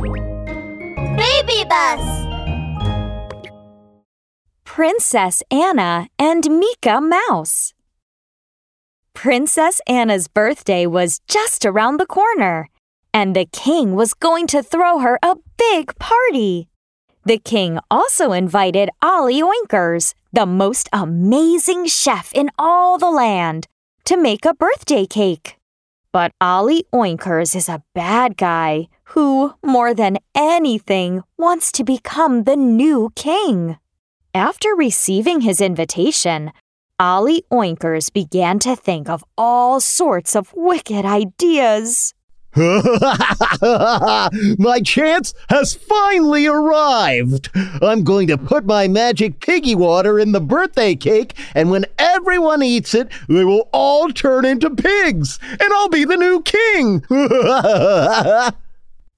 [0.00, 2.26] Baby Bus
[4.64, 7.74] Princess Anna and Mika Mouse.
[9.12, 12.68] Princess Anna's birthday was just around the corner,
[13.12, 16.68] and the king was going to throw her a big party.
[17.24, 23.66] The king also invited Ollie Oinkers, the most amazing chef in all the land,
[24.04, 25.57] to make a birthday cake.
[26.12, 32.56] But Ollie Oinkers is a bad guy who, more than anything, wants to become the
[32.56, 33.76] new king.
[34.34, 36.52] After receiving his invitation,
[36.98, 42.14] Ollie Oinkers began to think of all sorts of wicked ideas.
[44.58, 47.50] my chance has finally arrived.
[47.54, 52.62] I'm going to put my magic piggy water in the birthday cake, and when everyone
[52.62, 57.04] eats it, they will all turn into pigs, and I'll be the new king.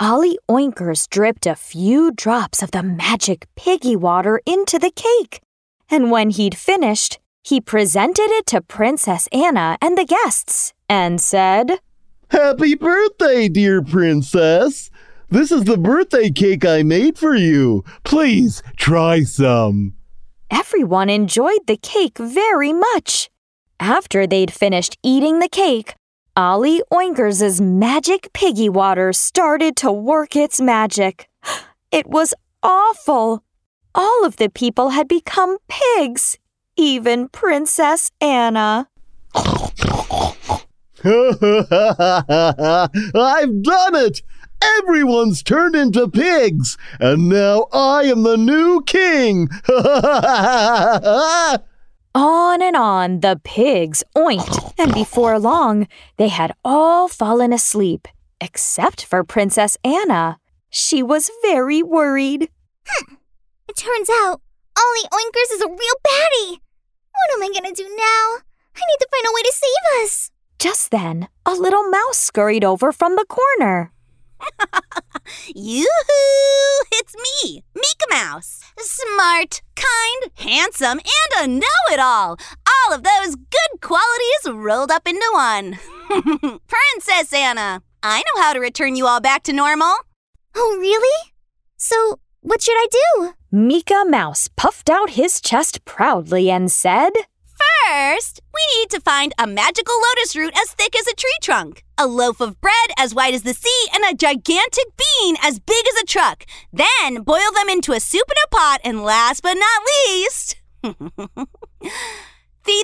[0.00, 5.40] Ollie Oinkers dripped a few drops of the magic piggy water into the cake,
[5.88, 11.78] and when he'd finished, he presented it to Princess Anna and the guests and said,
[12.30, 14.90] Happy birthday, dear princess!
[15.30, 17.84] This is the birthday cake I made for you.
[18.04, 19.94] Please try some.
[20.50, 23.30] Everyone enjoyed the cake very much.
[23.80, 25.94] After they'd finished eating the cake,
[26.36, 31.30] Ollie Oinkers' magic piggy water started to work its magic.
[31.90, 33.42] It was awful.
[33.94, 36.36] All of the people had become pigs,
[36.76, 38.88] even Princess Anna.
[43.14, 44.22] I've done it!
[44.60, 49.48] Everyone's turned into pigs, and now I am the new king!
[52.14, 58.08] on and on the pigs oinked, and before long they had all fallen asleep,
[58.40, 60.38] except for Princess Anna.
[60.70, 62.48] She was very worried.
[62.84, 63.14] Hmm.
[63.68, 64.40] It turns out
[64.76, 66.58] Ollie Oinkers is a real baddie.
[67.12, 68.42] What am I gonna do now?
[68.74, 70.30] I need to find a way to save us.
[70.58, 73.92] Just then, a little mouse scurried over from the corner.
[75.54, 76.84] Yoo-hoo!
[76.92, 78.64] It's me, Mika Mouse.
[78.76, 82.38] Smart, kind, handsome, and a know-it-all.
[82.66, 85.78] All of those good qualities rolled up into one.
[86.66, 89.94] Princess Anna, I know how to return you all back to normal.
[90.56, 91.32] Oh, really?
[91.76, 93.34] So, what should I do?
[93.52, 97.12] Mika Mouse puffed out his chest proudly and said,
[97.88, 101.84] First, we need to find a magical lotus root as thick as a tree trunk,
[101.96, 105.86] a loaf of bread as wide as the sea, and a gigantic bean as big
[105.88, 106.44] as a truck.
[106.70, 110.98] Then boil them into a soup in a pot, and last but not least, feed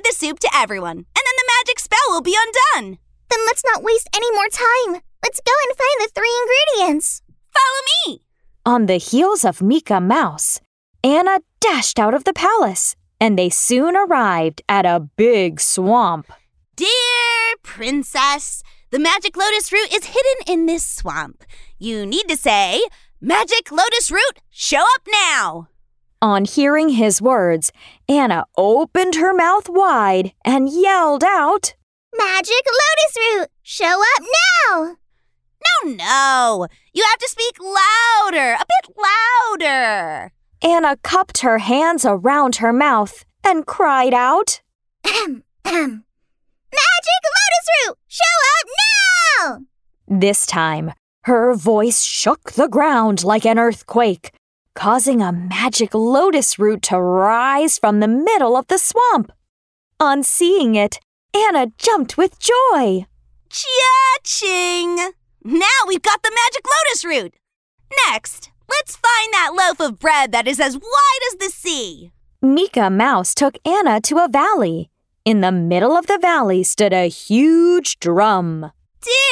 [0.05, 2.97] the soup to everyone, and then the magic spell will be undone.
[3.29, 5.03] Then let's not waste any more time.
[5.23, 6.33] Let's go and find the three
[6.79, 7.21] ingredients.
[7.53, 8.23] Follow me.
[8.65, 10.63] On the heels of Mika Mouse,
[11.03, 16.31] Anna dashed out of the palace and they soon arrived at a big swamp.
[16.77, 21.45] Dear Princess, the magic lotus root is hidden in this swamp.
[21.79, 22.81] You need to say,
[23.21, 25.69] Magic lotus root, show up now!
[26.21, 27.73] On hearing his words,
[28.09, 31.75] Anna opened her mouth wide and yelled out,
[32.17, 34.25] Magic lotus root, show up
[34.71, 34.97] now!
[35.85, 40.33] No, no, you have to speak louder, a bit louder.
[40.65, 44.63] Anna cupped her hands around her mouth and cried out,
[45.05, 45.35] Magic
[45.75, 48.69] lotus root, show up
[49.39, 49.61] now!
[50.09, 50.95] This time,
[51.25, 54.33] her voice shook the ground like an earthquake,
[54.75, 59.33] causing a magic lotus root to rise from the middle of the swamp.
[60.01, 60.99] On seeing it,
[61.37, 63.05] Anna jumped with joy.
[63.51, 64.97] Cha-ching!
[65.45, 67.35] Now we've got the magic lotus root.
[68.09, 72.13] Next, Let's find that loaf of bread that is as wide as the sea.
[72.43, 74.91] Mika Mouse took Anna to a valley.
[75.25, 78.73] In the middle of the valley stood a huge drum.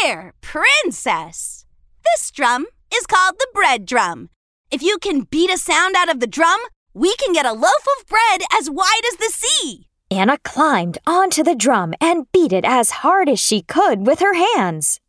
[0.03, 1.67] Dear Princess,
[2.05, 4.31] this drum is called the bread drum.
[4.71, 6.61] If you can beat a sound out of the drum,
[6.95, 9.89] we can get a loaf of bread as wide as the sea.
[10.11, 14.35] Anna climbed onto the drum and beat it as hard as she could with her
[14.35, 15.01] hands.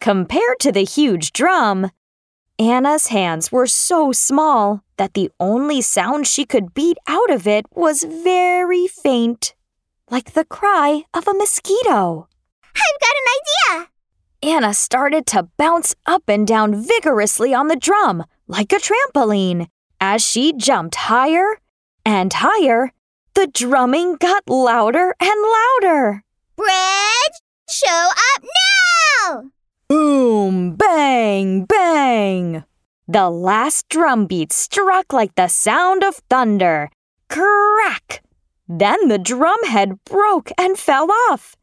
[0.00, 1.90] Compared to the huge drum,
[2.58, 7.66] Anna's hands were so small that the only sound she could beat out of it
[7.72, 9.54] was very faint,
[10.10, 12.28] like the cry of a mosquito.
[12.64, 13.88] I've got an idea!
[14.42, 19.68] Anna started to bounce up and down vigorously on the drum, like a trampoline.
[20.00, 21.60] As she jumped higher
[22.06, 22.92] and higher,
[23.34, 25.42] the drumming got louder and
[25.82, 26.22] louder.
[26.56, 27.32] Bread,
[27.68, 29.50] show up now!
[29.88, 31.85] Boom, bang, bang!
[33.08, 36.90] The last drum beat struck like the sound of thunder.
[37.28, 38.24] Crack!
[38.68, 41.54] Then the drumhead broke and fell off.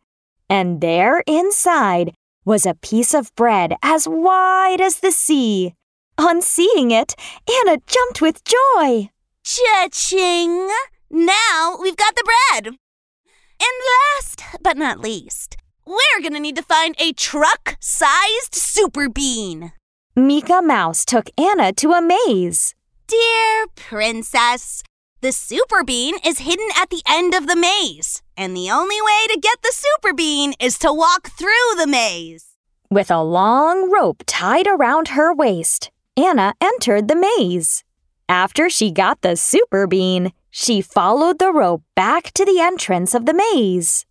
[0.50, 2.13] And there inside
[2.45, 5.74] was a piece of bread as wide as the sea.
[6.18, 7.13] On seeing it,
[7.50, 9.10] Anna jumped with joy.
[9.44, 10.69] Cha-ching!
[11.10, 12.68] Now we've got the bread.
[12.68, 19.74] And last but not least, we're gonna need to find a truck-sized super bean.
[20.15, 22.75] Mika Mouse took Anna to a maze.
[23.07, 24.83] Dear princess,
[25.21, 29.25] the super bean is hidden at the end of the maze, and the only way
[29.30, 32.45] to get the super bean is to walk through the maze.
[32.92, 37.83] With a long rope tied around her waist, Anna entered the maze.
[38.30, 43.25] After she got the super bean, she followed the rope back to the entrance of
[43.25, 44.06] the maze.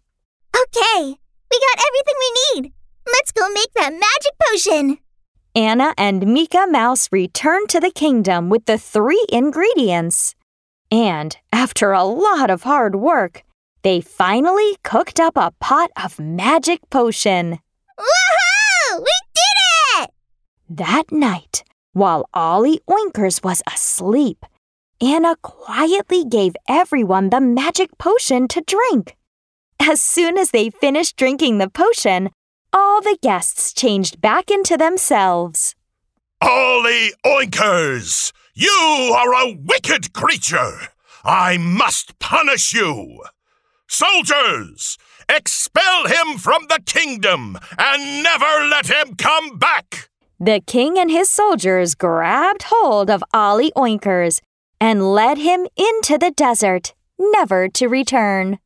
[0.53, 1.15] Okay,
[1.51, 2.73] we got everything we need.
[3.07, 4.99] Let's go make that magic potion.
[5.55, 10.35] Anna and Mika Mouse returned to the kingdom with the three ingredients.
[10.91, 13.43] And after a lot of hard work,
[13.83, 17.59] they finally cooked up a pot of magic potion.
[17.99, 18.99] Woohoo!
[18.99, 20.11] We did it!
[20.71, 24.47] That night, while Ollie Oinkers was asleep,
[25.03, 29.17] Anna quietly gave everyone the magic potion to drink.
[29.81, 32.31] As soon as they finished drinking the potion,
[32.73, 35.75] all the guests changed back into themselves.
[36.41, 38.33] Ollie Oinkers!
[38.55, 40.89] You are a wicked creature!
[41.25, 43.23] I must punish you!
[43.89, 44.99] Soldiers!
[45.29, 50.11] Expel him from the kingdom and never let him come back!
[50.41, 54.41] The king and his soldiers grabbed hold of Ollie Oinkers
[54.81, 58.59] and led him into the desert, never to return.